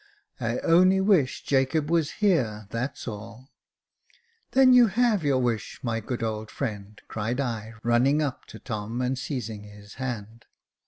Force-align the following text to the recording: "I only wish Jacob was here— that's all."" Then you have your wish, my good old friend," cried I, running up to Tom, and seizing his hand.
"I 0.39 0.57
only 0.61 0.99
wish 0.99 1.43
Jacob 1.43 1.91
was 1.91 2.13
here— 2.13 2.65
that's 2.71 3.07
all."" 3.07 3.51
Then 4.53 4.73
you 4.73 4.87
have 4.87 5.23
your 5.23 5.37
wish, 5.37 5.79
my 5.83 5.99
good 5.99 6.23
old 6.23 6.49
friend," 6.49 6.99
cried 7.07 7.39
I, 7.39 7.73
running 7.83 8.19
up 8.19 8.45
to 8.45 8.57
Tom, 8.57 8.99
and 9.03 9.15
seizing 9.15 9.61
his 9.61 9.93
hand. 10.01 10.47